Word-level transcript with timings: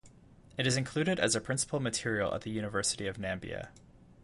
It 0.57 0.65
is 0.65 0.77
included 0.77 1.19
as 1.19 1.35
a 1.35 1.39
principal 1.39 1.79
material 1.79 2.33
at 2.33 2.41
the 2.41 2.49
University 2.49 3.05
of 3.05 3.17
Namibia. 3.19 3.69